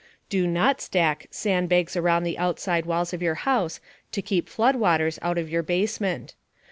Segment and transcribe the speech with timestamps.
[0.29, 3.79] Do not stack sandbags around the outside walls of your house
[4.13, 6.33] to keep flood waters out of your basement.